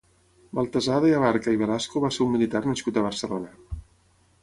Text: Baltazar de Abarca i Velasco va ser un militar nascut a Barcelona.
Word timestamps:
Baltazar 0.59 0.95
de 1.03 1.11
Abarca 1.19 1.55
i 1.57 1.61
Velasco 1.65 2.03
va 2.07 2.13
ser 2.17 2.25
un 2.27 2.35
militar 2.39 2.65
nascut 2.73 2.99
a 3.03 3.09
Barcelona. 3.11 3.81